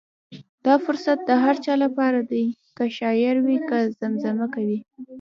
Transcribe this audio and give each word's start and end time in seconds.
دا 0.65 0.73
فرصت 0.85 1.19
د 1.25 1.31
هر 1.43 1.55
چا 1.65 1.73
لپاره 1.83 2.19
دی، 2.31 2.43
که 2.77 2.83
شاعر 2.97 3.35
وي 3.45 3.57
که 3.69 3.77
زمزمه 3.99 4.45
کوونکی. 4.53 4.83